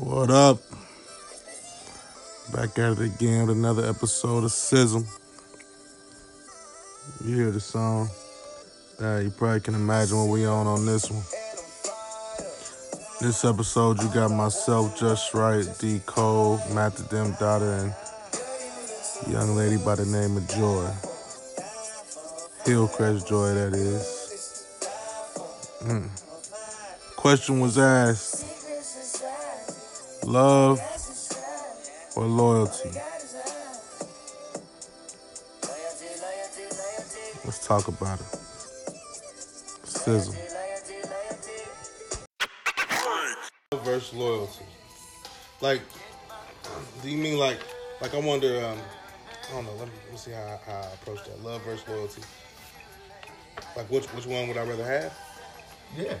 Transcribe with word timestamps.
What 0.00 0.30
up? 0.30 0.58
Back 2.54 2.78
at 2.78 2.92
it 2.92 3.00
again 3.00 3.46
with 3.46 3.54
another 3.54 3.86
episode 3.86 4.44
of 4.44 4.50
Sizzle. 4.50 5.04
You 7.22 7.36
hear 7.36 7.50
the 7.50 7.60
song? 7.60 8.08
Uh, 8.98 9.18
you 9.18 9.28
probably 9.28 9.60
can 9.60 9.74
imagine 9.74 10.16
what 10.16 10.28
we 10.28 10.46
on 10.46 10.66
on 10.66 10.86
this 10.86 11.10
one. 11.10 11.22
This 13.20 13.44
episode, 13.44 14.02
you 14.02 14.08
got 14.14 14.30
myself, 14.30 14.98
Just 14.98 15.34
Right, 15.34 15.66
D. 15.78 16.00
Cole, 16.06 16.58
Matt 16.72 16.94
the 16.96 17.36
Daughter, 17.38 17.70
and 17.70 17.94
young 19.30 19.54
lady 19.54 19.76
by 19.76 19.96
the 19.96 20.06
name 20.06 20.34
of 20.34 20.48
Joy. 20.48 20.90
Hillcrest 22.64 23.28
Joy, 23.28 23.52
that 23.52 23.74
is. 23.74 24.66
Mm. 25.82 26.08
Question 27.16 27.60
was 27.60 27.76
asked 27.76 28.49
love 30.30 30.80
or 32.16 32.24
loyalty? 32.24 32.90
Let's 37.44 37.66
talk 37.66 37.88
about 37.88 38.20
it. 38.20 38.26
Sizzle. 39.84 40.34
Versus 43.82 44.14
loyalty. 44.14 44.64
Like, 45.60 45.82
do 47.02 47.10
you 47.10 47.18
mean 47.18 47.36
like, 47.36 47.58
like 48.00 48.14
I 48.14 48.18
wonder, 48.18 48.64
um, 48.64 48.78
I 49.48 49.54
don't 49.54 49.64
know, 49.64 49.72
let 49.72 49.88
me, 49.88 49.94
let 50.04 50.12
me 50.12 50.18
see 50.18 50.30
how, 50.30 50.60
how 50.64 50.72
I 50.74 50.92
approach 50.94 51.24
that. 51.24 51.42
Love 51.42 51.62
versus 51.62 51.88
loyalty. 51.88 52.22
Like, 53.76 53.90
which, 53.90 54.06
which 54.06 54.26
one 54.26 54.46
would 54.46 54.56
I 54.56 54.62
rather 54.64 54.84
have? 54.84 55.12
Yeah. 55.98 56.14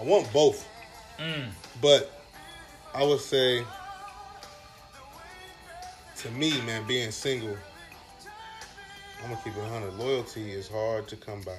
I 0.00 0.02
want 0.02 0.32
both. 0.32 0.66
But 1.80 2.23
I 2.94 3.02
would 3.02 3.20
say, 3.20 3.64
to 6.18 6.30
me, 6.30 6.60
man, 6.62 6.86
being 6.86 7.10
single, 7.10 7.56
I'm 9.22 9.30
gonna 9.30 9.40
keep 9.42 9.56
it 9.56 9.60
100. 9.60 9.94
Loyalty 9.94 10.52
is 10.52 10.68
hard 10.68 11.08
to 11.08 11.16
come 11.16 11.40
by. 11.42 11.56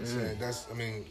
Mm. 0.00 0.06
Saying 0.06 0.38
that's, 0.38 0.66
I 0.70 0.74
mean, 0.74 1.04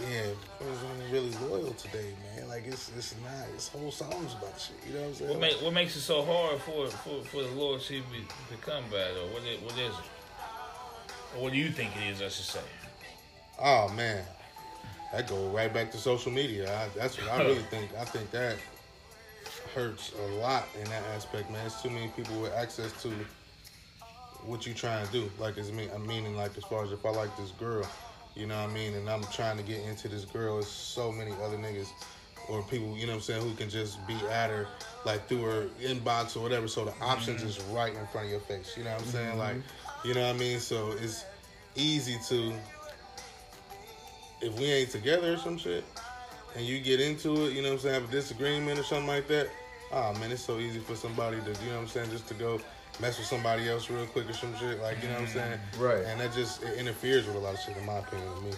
yeah, 0.00 0.26
who's 0.60 1.10
really 1.12 1.30
loyal 1.48 1.72
today, 1.72 2.14
man? 2.36 2.48
Like 2.48 2.64
it's, 2.66 2.90
it's 2.96 3.14
not. 3.24 3.46
It's 3.54 3.68
whole 3.68 3.90
songs 3.90 4.34
about 4.34 4.60
shit. 4.60 4.76
You 4.86 4.94
know 4.94 5.00
what 5.00 5.08
I'm 5.08 5.14
saying? 5.14 5.30
What, 5.30 5.40
make, 5.40 5.62
what 5.62 5.72
makes 5.74 5.96
it 5.96 6.00
so 6.00 6.22
hard 6.22 6.60
for 6.60 6.86
for, 6.86 7.24
for 7.24 7.42
the 7.42 7.50
loyalty 7.50 8.02
to 8.50 8.56
come 8.58 8.84
by 8.90 8.98
though? 9.14 9.28
What 9.32 9.42
is, 9.42 9.60
what 9.60 9.72
is 9.72 9.92
it? 9.92 11.36
Or 11.36 11.42
what 11.42 11.52
do 11.52 11.58
you 11.58 11.70
think 11.70 11.96
it 11.96 12.12
is? 12.12 12.22
I 12.22 12.28
should 12.28 12.44
say. 12.44 12.60
Oh 13.60 13.88
man, 13.88 14.24
that 15.12 15.28
go 15.28 15.48
right 15.48 15.72
back 15.72 15.90
to 15.92 15.98
social 15.98 16.32
media. 16.32 16.72
I, 16.74 16.88
that's 16.96 17.18
what 17.18 17.30
I 17.30 17.42
really 17.42 17.62
think. 17.70 17.90
I 17.98 18.04
think 18.04 18.30
that 18.30 18.56
hurts 19.74 20.12
a 20.18 20.26
lot 20.36 20.66
in 20.80 20.84
that 20.90 21.02
aspect, 21.14 21.50
man. 21.50 21.66
It's 21.66 21.82
too 21.82 21.90
many 21.90 22.08
people 22.08 22.40
with 22.40 22.52
access 22.52 23.02
to 23.02 23.12
what 24.44 24.66
you 24.66 24.74
trying 24.74 25.06
to 25.06 25.12
do. 25.12 25.30
Like, 25.38 25.56
it's 25.56 25.70
me. 25.70 25.88
I'm 25.94 26.06
meaning 26.06 26.36
like 26.36 26.56
as 26.56 26.64
far 26.64 26.84
as 26.84 26.92
if 26.92 27.04
I 27.04 27.10
like 27.10 27.36
this 27.36 27.50
girl, 27.52 27.86
you 28.34 28.46
know 28.46 28.56
what 28.60 28.70
I 28.70 28.72
mean, 28.72 28.94
and 28.94 29.08
I'm 29.08 29.24
trying 29.24 29.56
to 29.56 29.62
get 29.62 29.82
into 29.82 30.08
this 30.08 30.24
girl. 30.24 30.58
It's 30.58 30.68
so 30.68 31.10
many 31.10 31.32
other 31.42 31.56
niggas 31.56 31.88
or 32.48 32.62
people, 32.62 32.96
you 32.96 33.06
know 33.06 33.12
what 33.12 33.16
I'm 33.16 33.22
saying, 33.22 33.42
who 33.42 33.54
can 33.54 33.68
just 33.68 34.04
be 34.06 34.14
at 34.30 34.50
her 34.50 34.66
like 35.04 35.28
through 35.28 35.42
her 35.42 35.68
inbox 35.82 36.36
or 36.36 36.40
whatever. 36.40 36.68
So 36.68 36.84
the 36.84 36.94
options 37.00 37.40
mm-hmm. 37.40 37.48
is 37.48 37.60
right 37.64 37.94
in 37.94 38.06
front 38.06 38.26
of 38.26 38.30
your 38.30 38.40
face. 38.40 38.74
You 38.76 38.84
know 38.84 38.92
what 38.92 39.02
I'm 39.02 39.08
saying? 39.08 39.30
Mm-hmm. 39.30 39.38
Like, 39.38 39.56
you 40.04 40.14
know 40.14 40.26
what 40.26 40.36
I 40.36 40.38
mean? 40.38 40.60
So 40.60 40.92
it's 41.00 41.24
easy 41.74 42.18
to 42.28 42.52
if 44.48 44.58
we 44.58 44.66
ain't 44.66 44.90
together 44.90 45.34
or 45.34 45.36
some 45.36 45.58
shit, 45.58 45.84
and 46.56 46.64
you 46.64 46.80
get 46.80 47.00
into 47.00 47.46
it, 47.46 47.52
you 47.52 47.62
know 47.62 47.68
what 47.68 47.74
I'm 47.74 47.80
saying, 47.80 48.00
have 48.00 48.10
a 48.10 48.12
disagreement 48.12 48.78
or 48.78 48.82
something 48.82 49.06
like 49.06 49.28
that, 49.28 49.48
oh 49.92 50.14
man, 50.14 50.32
it's 50.32 50.42
so 50.42 50.58
easy 50.58 50.80
for 50.80 50.96
somebody 50.96 51.38
to, 51.38 51.50
you 51.64 51.70
know 51.70 51.76
what 51.76 51.82
I'm 51.82 51.88
saying, 51.88 52.10
just 52.10 52.26
to 52.28 52.34
go 52.34 52.60
mess 53.00 53.18
with 53.18 53.26
somebody 53.26 53.68
else 53.68 53.90
real 53.90 54.06
quick 54.06 54.28
or 54.28 54.32
some 54.32 54.54
shit, 54.56 54.80
like, 54.82 55.02
you 55.02 55.08
know 55.08 55.14
what 55.14 55.22
I'm 55.22 55.28
saying? 55.28 55.60
Right. 55.78 56.04
And 56.04 56.20
that 56.20 56.32
just 56.32 56.62
it 56.62 56.78
interferes 56.78 57.26
with 57.26 57.36
a 57.36 57.38
lot 57.38 57.54
of 57.54 57.60
shit, 57.60 57.76
in 57.76 57.86
my 57.86 57.98
opinion, 57.98 58.28
with 58.34 58.44
me. 58.44 58.50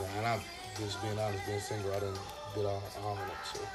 Yeah, 0.00 0.06
and 0.18 0.26
I'm 0.26 0.40
just 0.78 1.02
being 1.02 1.18
honest, 1.18 1.44
being 1.46 1.60
single, 1.60 1.90
I 1.92 2.00
didn't 2.00 2.18
get 2.54 2.64
all, 2.64 2.82
all 3.02 3.12
of 3.12 3.18
that 3.18 3.46
shit. 3.52 3.68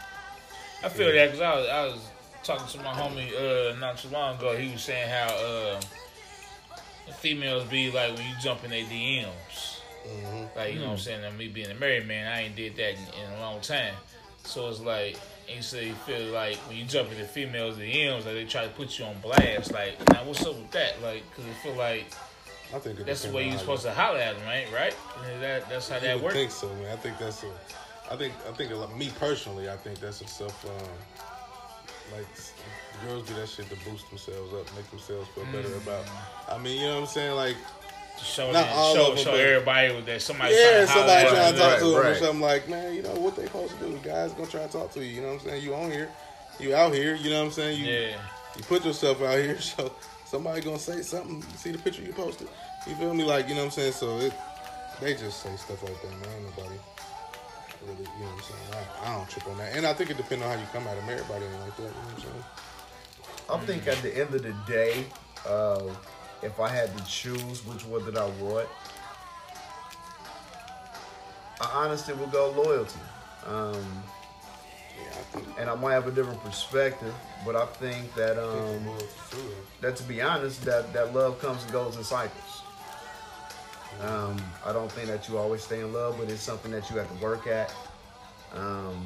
I 0.84 0.90
feel 0.90 1.12
that 1.12 1.32
because 1.32 1.42
I 1.42 1.56
was, 1.56 1.68
I 1.68 1.86
was 1.88 2.10
talking 2.44 2.80
to 2.80 2.86
my 2.86 2.94
homie 2.94 3.32
uh, 3.34 3.76
not 3.80 3.98
too 3.98 4.10
long 4.10 4.38
ago. 4.38 4.56
He 4.56 4.72
was 4.72 4.82
saying 4.82 5.10
how 5.10 5.36
uh, 5.36 5.82
females 7.14 7.66
be 7.66 7.92
like 7.92 8.16
when 8.16 8.26
you 8.28 8.36
jump 8.42 8.64
in 8.64 8.70
their 8.70 8.84
DMs. 8.84 9.77
Like, 10.58 10.74
you 10.74 10.80
know 10.80 10.88
what 10.88 10.92
I'm 10.94 10.98
saying? 10.98 11.24
And 11.24 11.38
me 11.38 11.48
being 11.48 11.70
a 11.70 11.76
married 11.76 12.08
man, 12.08 12.28
I 12.28 12.42
ain't 12.44 12.56
did 12.56 12.76
that 12.78 12.94
in, 12.94 12.98
in 13.24 13.38
a 13.38 13.40
long 13.40 13.62
time. 13.62 13.94
So 14.44 14.68
it's 14.70 14.80
like, 14.80 15.18
and 15.54 15.64
so 15.64 15.78
you 15.80 15.94
feel 15.94 16.32
like 16.34 16.58
when 16.68 16.78
you 16.78 16.86
jump 16.86 17.12
into 17.12 17.24
females' 17.26 17.78
DMs, 17.78 18.26
like 18.26 18.34
they 18.34 18.46
try 18.46 18.64
to 18.64 18.70
put 18.72 18.98
you 18.98 19.06
on 19.06 19.16
blast. 19.22 19.72
Like, 19.72 19.98
now 20.12 20.24
what's 20.26 20.46
up 20.46 20.56
with 20.56 20.72
that? 20.72 21.02
Like, 21.04 21.24
because 21.30 21.46
I 21.46 21.54
feel 21.64 21.76
like 21.76 22.06
I 22.74 22.80
think 22.80 23.06
that's 23.06 23.24
the 23.24 23.32
way 23.32 23.48
you're 23.48 23.58
supposed 23.58 23.84
to 23.84 23.92
holler 23.94 24.18
at 24.20 24.36
them, 24.38 24.46
right? 24.46 24.66
Right? 24.74 24.96
And 25.26 25.42
that, 25.44 25.70
that's 25.70 25.88
how 25.90 25.98
I 25.98 26.00
that 26.00 26.22
works. 26.22 26.34
think 26.36 26.52
so, 26.52 26.68
man. 26.76 26.92
I 26.92 26.96
think 26.98 27.18
that's 27.18 27.44
a. 27.44 27.48
I 28.12 28.16
think 28.16 28.34
I 28.50 28.52
think 28.54 28.72
a 28.72 28.88
me 28.98 29.10
personally, 29.20 29.70
I 29.70 29.76
think 29.78 30.00
that's 30.00 30.22
a 30.22 30.28
self. 30.28 30.66
Um, 30.66 30.72
like 32.16 32.26
girls 33.06 33.28
do 33.28 33.34
that 33.36 33.48
shit 33.50 33.70
to 33.70 33.76
boost 33.90 34.10
themselves 34.10 34.54
up, 34.54 34.76
make 34.76 34.90
themselves 34.90 35.28
feel 35.36 35.46
better 35.46 35.68
Mm. 35.70 35.84
about. 35.84 36.06
I 36.50 36.58
mean, 36.58 36.80
you 36.82 36.88
know 36.88 36.96
what 36.96 37.02
I'm 37.02 37.08
saying? 37.08 37.36
Like, 37.36 37.56
Show, 38.20 38.52
Not 38.52 38.66
them, 38.68 38.78
all 38.78 38.96
show, 38.96 39.10
of 39.12 39.16
them, 39.16 39.24
show 39.26 39.32
but- 39.32 39.40
everybody 39.40 40.02
that 40.02 40.22
somebody 40.22 40.54
yeah, 40.56 40.70
trying 40.70 40.82
to 40.82 40.88
somebody 40.88 41.12
at 41.12 41.30
trying 41.30 41.54
to 41.54 41.60
them. 41.60 41.70
talk 41.70 41.80
to 41.80 41.86
them 41.86 41.96
or 41.96 42.02
right. 42.02 42.18
something 42.18 42.42
like, 42.42 42.70
man, 42.70 42.94
you 42.96 43.02
know 43.04 43.14
what 43.16 43.36
they 43.36 43.46
supposed 43.46 43.78
to 43.78 43.86
do? 43.88 43.98
Guys 44.04 44.32
gonna 44.34 44.48
try 44.50 44.66
to 44.66 44.72
talk 44.72 44.92
to 44.94 45.04
you. 45.04 45.16
You 45.16 45.22
know 45.22 45.28
what 45.34 45.42
I'm 45.42 45.48
saying? 45.50 45.64
You 45.64 45.76
on 45.76 45.92
here, 45.92 46.10
you 46.60 46.76
out 46.76 46.94
here. 46.94 47.16
You 47.16 47.30
know 47.30 47.40
what 47.40 47.46
I'm 47.48 47.52
saying? 47.52 47.80
You 47.80 47.86
Yeah. 47.86 48.18
you 48.58 48.64
put 48.64 48.84
yourself 48.86 49.22
out 49.22 49.38
here, 49.38 49.60
so 49.62 49.92
somebody 50.26 50.62
gonna 50.62 50.80
say 50.80 51.02
something. 51.02 51.42
See 51.58 51.72
the 51.72 51.78
picture 51.78 52.02
you 52.02 52.14
posted. 52.14 52.48
You 52.88 52.96
feel 52.96 53.14
me? 53.14 53.24
Like 53.24 53.48
you 53.50 53.56
know 53.56 53.62
what 53.62 53.66
I'm 53.66 53.72
saying? 53.72 53.94
So 53.94 54.18
it, 54.20 54.34
they 55.02 55.14
just 55.14 55.42
say 55.44 55.56
stuff 55.56 55.82
like 55.84 56.02
that, 56.02 56.12
man. 56.12 56.44
Nobody 56.44 56.76
really, 57.86 58.00
you 58.00 58.26
know 58.26 58.32
what 58.32 58.34
I'm 58.34 58.42
saying? 58.42 58.86
I, 59.04 59.10
I 59.12 59.16
don't 59.18 59.30
trip 59.30 59.48
on 59.48 59.58
that, 59.58 59.76
and 59.76 59.86
I 59.86 59.94
think 59.94 60.10
it 60.10 60.18
depends 60.18 60.44
on 60.44 60.52
how 60.52 60.60
you 60.60 60.68
come 60.74 60.88
at 60.88 60.96
them. 60.96 61.10
Everybody 61.10 61.46
ain't 61.46 61.60
like 61.62 61.76
that. 61.78 61.84
You 61.84 61.90
know 61.90 61.94
what 61.96 62.14
I'm 62.16 62.22
saying? 62.22 62.44
I 63.50 63.58
think 63.66 63.88
at 63.88 64.02
the 64.04 64.18
end 64.18 64.34
of 64.36 64.44
the 64.44 64.54
day, 64.68 65.06
uh, 65.48 65.82
if 66.42 66.60
I 66.60 66.70
had 66.70 66.96
to 66.98 67.04
choose 67.06 67.66
which 67.66 67.86
one 67.86 68.06
that 68.06 68.18
I 68.18 68.28
want, 68.42 68.68
I 71.60 71.70
honestly 71.74 72.14
would 72.14 72.32
go 72.32 72.52
loyalty. 72.52 73.00
Um, 73.46 74.04
and 75.58 75.70
I 75.70 75.76
might 75.76 75.94
have 75.94 76.08
a 76.08 76.12
different 76.12 76.44
perspective, 76.44 77.14
but 77.46 77.56
I 77.56 77.66
think 77.66 78.14
that 78.16 78.38
um, 78.38 78.88
that 79.82 79.96
to 79.96 80.04
be 80.04 80.22
honest, 80.22 80.64
that 80.66 80.94
that 80.94 81.14
love 81.14 81.40
comes 81.40 81.64
and 81.64 81.72
goes 81.72 81.98
in 81.98 82.04
cycles. 82.04 82.62
Um, 84.02 84.38
I 84.66 84.74
don't 84.74 84.92
think 84.92 85.08
that 85.08 85.28
you 85.28 85.38
always 85.38 85.64
stay 85.64 85.80
in 85.80 85.92
love, 85.92 86.18
but 86.20 86.30
it's 86.30 86.42
something 86.42 86.72
that 86.72 86.90
you 86.90 86.98
have 86.98 87.08
to 87.16 87.24
work 87.24 87.48
at. 87.48 87.74
Um, 88.54 89.06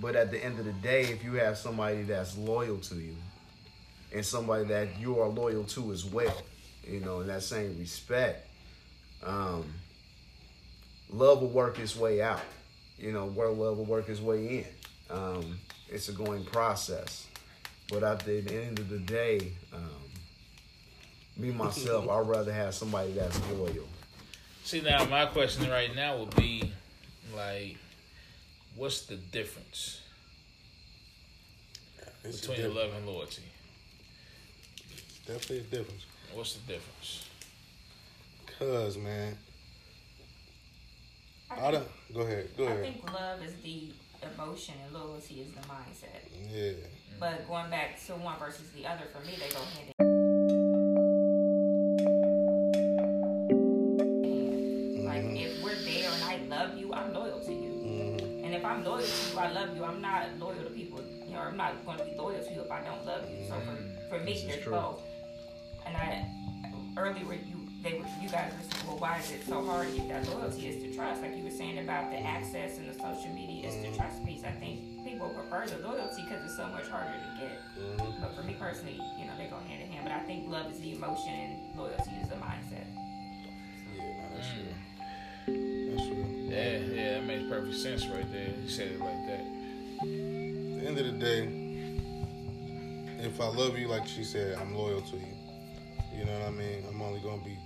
but 0.00 0.16
at 0.16 0.30
the 0.30 0.42
end 0.42 0.58
of 0.58 0.64
the 0.64 0.72
day, 0.72 1.02
if 1.02 1.22
you 1.22 1.34
have 1.34 1.58
somebody 1.58 2.02
that's 2.02 2.36
loyal 2.36 2.78
to 2.78 2.94
you 2.94 3.16
and 4.12 4.24
somebody 4.24 4.64
that 4.64 4.98
you 5.00 5.18
are 5.20 5.28
loyal 5.28 5.64
to 5.64 5.92
as 5.92 6.04
well, 6.04 6.36
you 6.86 7.00
know, 7.00 7.20
in 7.20 7.26
that 7.28 7.42
same 7.42 7.78
respect, 7.78 8.46
um, 9.24 9.64
love 11.10 11.40
will 11.40 11.48
work 11.48 11.78
its 11.78 11.96
way 11.96 12.20
out. 12.22 12.40
You 12.98 13.12
know, 13.12 13.26
where 13.26 13.48
love 13.48 13.78
will 13.78 13.84
work 13.84 14.08
its 14.08 14.20
way 14.20 14.58
in. 14.58 15.16
Um, 15.16 15.58
it's 15.88 16.08
a 16.08 16.12
going 16.12 16.44
process. 16.44 17.26
But 17.88 18.02
at 18.04 18.20
the 18.20 18.38
end 18.38 18.78
of 18.78 18.88
the 18.88 18.98
day, 18.98 19.52
um, 19.72 19.90
me 21.36 21.50
myself, 21.52 22.08
I'd 22.08 22.26
rather 22.28 22.52
have 22.52 22.74
somebody 22.74 23.12
that's 23.12 23.40
loyal. 23.52 23.88
See 24.64 24.80
now, 24.80 25.04
my 25.06 25.26
question 25.26 25.68
right 25.68 25.94
now 25.94 26.18
would 26.18 26.34
be 26.36 26.72
like, 27.34 27.76
what's 28.76 29.06
the 29.06 29.16
difference 29.16 30.00
It's 32.24 32.40
between 32.40 32.58
difference. 32.58 32.76
love 32.76 32.90
and 32.96 33.06
loyalty? 33.06 33.42
Definitely 35.26 35.58
a 35.58 35.62
difference. 35.62 36.04
What's 36.34 36.54
the 36.54 36.72
difference? 36.72 37.26
Cause 38.58 38.96
man, 38.96 39.36
I 41.50 41.70
don't. 41.70 41.86
Go 42.14 42.20
ahead. 42.20 42.48
Go 42.56 42.64
I 42.66 42.70
ahead. 42.72 42.82
think 42.82 43.12
love 43.12 43.42
is 43.42 43.54
the 43.62 43.90
emotion 44.34 44.74
and 44.84 44.94
loyalty 44.94 45.40
is 45.42 45.52
the 45.52 45.60
mindset. 45.60 46.22
Yeah. 46.50 46.72
But 47.20 47.46
going 47.48 47.70
back 47.70 48.00
to 48.06 48.12
one 48.14 48.38
versus 48.38 48.70
the 48.74 48.86
other, 48.86 49.02
for 49.12 49.20
me, 49.26 49.34
they 49.38 49.48
go 49.50 49.58
hand 49.60 49.92
in 49.98 50.06
hand. 50.06 50.12
Like, 55.06 55.24
if 55.38 55.62
we're 55.62 55.74
there 55.76 56.10
and 56.10 56.24
I 56.24 56.36
love 56.56 56.78
you, 56.78 56.92
I'm 56.92 57.12
loyal 57.12 57.40
to 57.40 57.52
you. 57.52 57.70
Mhm. 57.84 58.44
And 58.44 58.54
if 58.54 58.64
I'm 58.64 58.84
loyal 58.84 59.02
to 59.06 59.32
you, 59.32 59.38
I 59.38 59.50
love 59.52 59.76
you. 59.76 59.84
I'm 59.84 60.00
not 60.00 60.38
loyal 60.38 60.62
to 60.64 60.70
people. 60.70 61.00
You 61.26 61.34
know, 61.34 61.40
I'm 61.40 61.56
not 61.56 61.84
going 61.84 61.98
to 61.98 62.04
be 62.04 62.14
loyal 62.14 62.42
to 62.42 62.52
you 62.52 62.60
if 62.62 62.70
I 62.70 62.80
don't 62.82 63.04
love 63.04 63.28
you. 63.30 63.46
So 63.48 63.54
for, 63.60 63.76
for 64.08 64.18
me, 64.24 64.32
This 64.34 64.42
is 64.42 64.48
there's 64.48 64.64
both. 64.64 65.00
And 65.92 66.26
I 66.96 67.00
earlier 67.00 67.34
you 67.34 67.62
they 67.82 67.94
were, 67.94 68.06
you 68.22 68.28
guys 68.28 68.52
were 68.52 68.62
saying, 68.62 68.86
well, 68.86 68.98
why 68.98 69.18
is 69.18 69.30
it 69.32 69.44
so 69.44 69.64
hard 69.64 69.88
to 69.88 69.96
get 69.96 70.08
that 70.08 70.28
loyalty? 70.28 70.68
Is 70.68 70.82
the 70.82 70.94
trust, 70.94 71.20
like 71.20 71.36
you 71.36 71.42
were 71.42 71.50
saying 71.50 71.78
about 71.78 72.10
the 72.10 72.18
access 72.18 72.78
and 72.78 72.88
the 72.88 72.94
social 72.94 73.32
media, 73.34 73.66
it's 73.68 73.76
the 73.76 73.90
trust 73.96 74.24
piece. 74.24 74.44
I 74.44 74.52
think 74.52 75.04
people 75.04 75.28
prefer 75.30 75.66
the 75.66 75.82
loyalty 75.86 76.22
because 76.22 76.44
it's 76.44 76.56
so 76.56 76.68
much 76.68 76.86
harder 76.86 77.10
to 77.10 77.40
get. 77.40 77.58
Mm-hmm. 77.74 78.22
But 78.22 78.36
for 78.36 78.42
me 78.44 78.54
personally, 78.58 79.00
you 79.18 79.26
know, 79.26 79.32
they 79.36 79.46
go 79.46 79.56
hand 79.66 79.82
in 79.82 79.90
hand. 79.90 80.04
But 80.04 80.12
I 80.12 80.20
think 80.20 80.48
love 80.48 80.70
is 80.70 80.78
the 80.78 80.92
emotion 80.92 81.34
and 81.34 81.76
loyalty 81.76 82.12
is 82.22 82.28
the 82.28 82.36
mindset. 82.36 82.86
Yeah, 83.96 84.04
no, 84.22 84.28
that's 84.36 84.48
true. 84.54 84.70
That's 85.90 86.06
true. 86.06 86.26
Yeah, 86.46 86.78
yeah, 86.78 87.14
that 87.14 87.24
makes 87.26 87.48
perfect 87.50 87.76
sense 87.76 88.06
right 88.06 88.30
there. 88.30 88.54
You 88.62 88.68
said 88.68 88.92
it 88.92 89.00
like 89.00 89.26
that. 89.26 89.42
At 89.42 90.06
the 90.06 90.86
end 90.86 90.98
of 90.98 91.06
the 91.06 91.18
day, 91.18 91.48
if 93.26 93.40
I 93.40 93.46
love 93.46 93.76
you, 93.76 93.88
like 93.88 94.06
she 94.06 94.22
said, 94.22 94.56
I'm 94.58 94.74
loyal 94.76 95.00
to 95.00 95.16
you. 95.16 95.41
You 96.16 96.24
know 96.24 96.38
what 96.38 96.48
I 96.48 96.50
mean? 96.50 96.84
I'm 96.88 97.00
only 97.02 97.20
gonna 97.20 97.42
be 97.42 97.56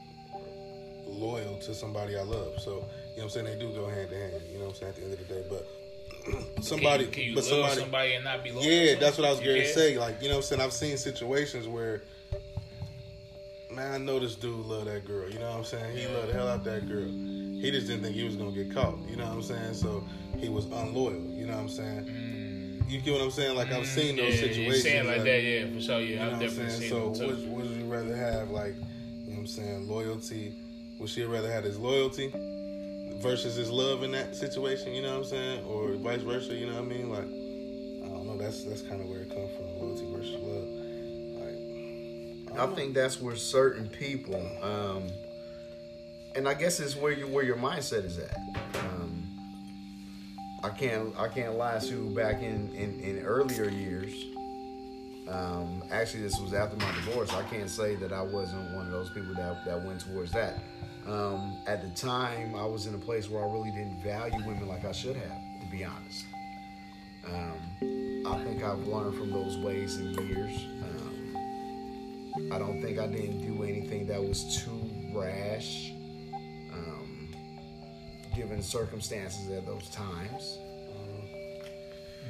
loyal 1.06 1.58
to 1.58 1.74
somebody 1.74 2.16
I 2.16 2.22
love. 2.22 2.58
So, 2.60 2.70
you 2.70 2.76
know 2.76 2.82
what 3.16 3.22
I'm 3.24 3.30
saying? 3.30 3.46
They 3.46 3.56
do 3.58 3.72
go 3.72 3.88
hand 3.88 4.10
in 4.12 4.20
hand. 4.20 4.42
You 4.52 4.58
know 4.58 4.66
what 4.66 4.70
I'm 4.70 4.74
saying? 4.76 4.90
At 4.90 4.96
the 4.96 5.02
end 5.04 5.12
of 5.12 5.18
the 5.28 5.34
day, 5.34 5.44
but 5.48 6.64
somebody, 6.64 7.06
can 7.06 7.06
you, 7.06 7.10
can 7.12 7.24
you 7.24 7.34
but 7.34 7.44
love 7.44 7.50
somebody, 7.70 7.80
somebody 7.80 8.12
and 8.14 8.24
not 8.24 8.44
be 8.44 8.50
loyal? 8.52 8.64
yeah, 8.64 8.94
that's 8.98 9.16
what 9.18 9.26
I 9.26 9.30
was 9.30 9.40
to 9.40 9.66
say. 9.72 9.98
Like, 9.98 10.20
you 10.22 10.28
know 10.28 10.34
what 10.34 10.38
I'm 10.38 10.42
saying? 10.42 10.60
I've 10.62 10.72
seen 10.72 10.96
situations 10.96 11.68
where, 11.68 12.02
man, 13.72 13.92
I 13.92 13.98
know 13.98 14.18
this 14.18 14.34
dude 14.34 14.66
love 14.66 14.86
that 14.86 15.06
girl. 15.06 15.28
You 15.30 15.38
know 15.38 15.50
what 15.50 15.58
I'm 15.58 15.64
saying? 15.64 15.96
He 15.96 16.06
loved 16.06 16.28
the 16.28 16.32
hell 16.34 16.48
out 16.48 16.64
that 16.64 16.88
girl. 16.88 17.06
He 17.06 17.70
just 17.70 17.86
didn't 17.86 18.02
think 18.02 18.14
he 18.14 18.24
was 18.24 18.36
going 18.36 18.52
to 18.54 18.64
get 18.64 18.74
caught. 18.74 18.98
You 19.08 19.16
know 19.16 19.24
what 19.26 19.32
I'm 19.34 19.42
saying? 19.42 19.74
So 19.74 20.04
he 20.38 20.48
was 20.48 20.66
unloyal. 20.66 21.14
You 21.14 21.46
know 21.46 21.54
what 21.54 21.62
I'm 21.62 21.68
saying? 21.68 22.84
You 22.88 23.00
get 23.00 23.14
what 23.14 23.22
I'm 23.22 23.30
saying? 23.30 23.56
Like, 23.56 23.72
I've 23.72 23.86
seen 23.86 24.16
those 24.16 24.34
Mm. 24.34 24.36
yeah, 24.36 24.40
situations. 24.40 24.58
You 24.76 24.80
saying 24.82 25.06
like 25.06 25.16
like- 25.18 25.24
that, 25.26 25.42
yeah, 25.42 25.72
for 25.74 25.80
sure. 25.80 26.00
you 26.00 26.14
Yeah, 26.14 26.18
know 26.18 26.24
I've 26.26 26.32
what 26.32 26.42
I'm 26.42 26.48
definitely 26.48 26.70
saying? 26.70 26.80
seen 26.80 26.90
So, 26.90 27.26
them 27.26 27.36
too. 27.44 27.50
would 27.50 27.66
you 27.66 27.75
rather 27.96 28.16
have, 28.16 28.50
like, 28.50 28.74
you 28.76 29.32
know 29.32 29.32
what 29.32 29.38
I'm 29.38 29.46
saying, 29.46 29.88
loyalty? 29.88 30.54
Would 30.98 31.08
she 31.08 31.24
rather 31.24 31.50
have 31.50 31.64
his 31.64 31.78
loyalty 31.78 32.32
versus 33.22 33.54
his 33.54 33.70
love 33.70 34.02
in 34.02 34.12
that 34.12 34.36
situation? 34.36 34.94
You 34.94 35.02
know 35.02 35.18
what 35.18 35.18
I'm 35.18 35.24
saying? 35.24 35.64
Or 35.66 35.92
vice 35.94 36.22
versa? 36.22 36.54
You 36.54 36.66
know 36.66 36.74
what 36.74 36.84
I 36.84 36.86
mean? 36.86 37.10
Like, 37.10 37.20
I 37.20 38.14
don't 38.14 38.26
know. 38.26 38.36
That's 38.38 38.64
that's 38.64 38.82
kind 38.82 39.00
of 39.00 39.08
where 39.08 39.20
it 39.20 39.28
comes 39.28 39.50
from 39.56 39.66
loyalty 39.78 40.06
versus 40.12 40.36
love. 40.42 40.68
Like, 42.52 42.70
I 42.70 42.74
think 42.74 42.94
that's 42.94 43.20
where 43.20 43.36
certain 43.36 43.88
people, 43.88 44.40
um, 44.62 45.10
and 46.34 46.48
I 46.48 46.54
guess 46.54 46.80
it's 46.80 46.96
where 46.96 47.12
you 47.12 47.26
where 47.26 47.44
your 47.44 47.56
mindset 47.56 48.04
is 48.04 48.18
at. 48.18 48.38
Um, 48.74 49.26
I 50.62 50.70
can't 50.70 51.18
I 51.18 51.28
can't 51.28 51.56
lie 51.56 51.78
to 51.78 51.86
you. 51.86 52.14
Back 52.14 52.42
in 52.42 52.72
in, 52.74 53.00
in 53.00 53.24
earlier 53.24 53.68
years, 53.68 54.12
um, 55.28 55.82
actually 55.90 56.22
this 56.22 56.38
was 56.38 56.54
after 56.54 56.76
my 56.76 56.90
divorce. 56.92 57.32
I 57.32 57.42
can't 57.44 57.70
say 57.70 57.96
that 57.96 58.12
I 58.12 58.22
wasn't 58.22 58.74
one 58.74 58.86
of 58.86 58.92
those 58.92 59.10
people 59.10 59.34
that 59.34 59.64
that 59.64 59.82
went 59.82 60.00
towards 60.00 60.32
that. 60.32 60.58
Um, 61.06 61.58
at 61.66 61.82
the 61.82 61.90
time, 62.00 62.54
I 62.54 62.64
was 62.64 62.86
in 62.86 62.94
a 62.94 62.98
place 62.98 63.28
where 63.28 63.42
I 63.44 63.52
really 63.52 63.70
didn't 63.70 64.02
value 64.02 64.44
women 64.44 64.66
like 64.66 64.84
I 64.84 64.92
should 64.92 65.16
have, 65.16 65.38
to 65.60 65.66
be 65.70 65.84
honest. 65.84 66.24
Um, 67.26 68.24
I 68.26 68.42
think 68.44 68.62
I've 68.62 68.86
learned 68.86 69.16
from 69.16 69.30
those 69.30 69.56
ways 69.58 69.98
in 69.98 70.14
years. 70.14 70.66
Um, 70.82 72.52
I 72.52 72.58
don't 72.58 72.82
think 72.82 72.98
I 72.98 73.06
didn't 73.06 73.40
do 73.40 73.62
anything 73.62 74.06
that 74.08 74.22
was 74.22 74.62
too 74.64 74.90
rash, 75.14 75.92
um, 76.72 77.28
given 78.34 78.62
circumstances 78.62 79.50
at 79.50 79.64
those 79.64 79.88
times. 79.90 80.58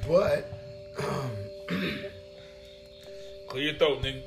But 0.07 0.53
Clear 3.57 3.71
your 3.71 3.79
throat, 3.79 4.03
nigga. 4.03 4.23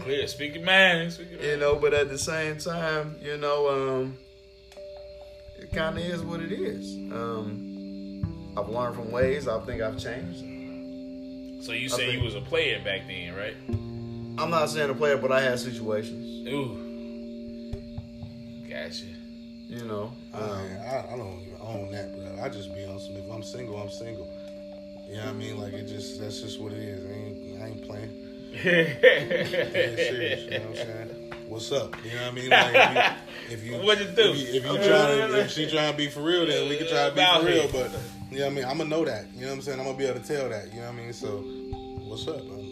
Clear. 0.00 0.28
Speak 0.28 0.54
your 0.54 0.64
mind. 0.64 1.12
Speak 1.14 1.32
your 1.32 1.40
you 1.40 1.48
mind. 1.48 1.60
know, 1.62 1.74
but 1.74 1.92
at 1.94 2.08
the 2.08 2.16
same 2.16 2.58
time, 2.58 3.16
you 3.20 3.36
know, 3.36 3.68
um, 4.02 4.16
it 5.58 5.72
kind 5.72 5.98
of 5.98 6.04
is 6.04 6.22
what 6.22 6.40
it 6.42 6.52
is. 6.52 6.94
Um, 7.12 8.54
I've 8.56 8.68
learned 8.68 8.94
from 8.94 9.10
ways. 9.10 9.48
I 9.48 9.58
think 9.62 9.82
I've 9.82 9.98
changed. 9.98 11.64
So 11.66 11.72
you 11.72 11.88
say 11.88 12.06
think- 12.06 12.18
you 12.18 12.24
was 12.24 12.36
a 12.36 12.40
player 12.40 12.78
back 12.84 13.08
then, 13.08 13.34
right? 13.34 13.56
I'm 14.38 14.50
not 14.50 14.70
saying 14.70 14.90
a 14.90 14.94
player, 14.94 15.16
but 15.16 15.32
I 15.32 15.40
had 15.40 15.58
situations. 15.58 16.46
Ooh. 16.46 16.84
Gotcha. 18.70 19.06
You 19.68 19.86
know, 19.86 20.12
I, 20.32 20.38
um, 20.38 20.60
I, 20.88 21.14
I 21.14 21.16
don't 21.16 21.40
even 21.40 21.58
own 21.60 21.90
that, 21.90 22.14
bro. 22.14 22.44
I 22.44 22.48
just 22.48 22.72
be 22.72 22.84
on 22.84 23.00
some. 23.00 23.16
If 23.16 23.28
I'm 23.28 23.42
single, 23.42 23.76
I'm 23.76 23.90
single. 23.90 24.30
You 25.08 25.16
know 25.16 25.20
what 25.20 25.28
I 25.28 25.32
mean? 25.34 25.58
Like 25.58 25.72
it 25.72 25.86
just 25.86 26.20
that's 26.20 26.40
just 26.40 26.60
what 26.60 26.72
it 26.72 26.78
is. 26.78 27.04
I 27.04 27.12
ain't, 27.12 27.62
I 27.62 27.66
ain't 27.66 27.86
playing. 27.86 28.22
Dead 28.64 29.98
serious. 29.98 30.44
You 30.44 30.50
know 30.50 30.58
what 30.58 30.68
I'm 30.68 30.74
saying? 30.74 31.34
What's 31.48 31.70
up? 31.70 31.96
You 32.04 32.10
know 32.10 32.22
what 32.22 32.28
I 32.28 32.30
mean? 32.32 32.50
Like 32.50 33.16
if 33.50 33.64
you, 33.64 33.74
if 33.76 33.80
you 33.80 33.86
What'd 33.86 34.08
you 34.08 34.14
do? 34.14 34.30
If 34.32 34.38
you, 34.38 34.46
if 34.46 34.64
you 34.64 34.88
trying 34.88 35.30
to, 35.30 35.40
if 35.40 35.50
she 35.52 35.70
trying 35.70 35.92
to 35.92 35.96
be 35.96 36.08
for 36.08 36.22
real, 36.22 36.46
then 36.46 36.68
we 36.68 36.76
can 36.76 36.88
try 36.88 37.08
to 37.08 37.14
be 37.14 37.24
for 37.40 37.46
real. 37.46 37.68
But 37.70 37.92
you 38.30 38.38
know 38.38 38.44
what 38.46 38.52
I 38.52 38.54
mean? 38.54 38.64
I'm 38.64 38.78
gonna 38.78 38.90
know 38.90 39.04
that. 39.04 39.26
You 39.32 39.42
know 39.42 39.48
what 39.48 39.54
I'm 39.54 39.62
saying? 39.62 39.78
I'm 39.78 39.86
gonna 39.86 39.98
be 39.98 40.06
able 40.06 40.20
to 40.20 40.26
tell 40.26 40.48
that. 40.48 40.72
You 40.72 40.80
know 40.80 40.86
what 40.86 40.94
I 40.94 41.02
mean? 41.02 41.12
So 41.12 41.28
what's 42.02 42.26
up? 42.26 42.40
I'm, 42.40 42.65